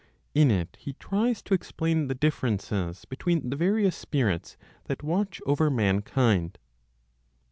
[0.33, 5.69] In it he tries to explain the differences between the various spirits that watch over
[5.69, 6.57] mankind.